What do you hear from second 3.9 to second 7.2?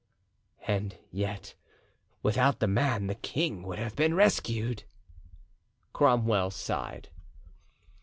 been rescued." Cromwell smiled.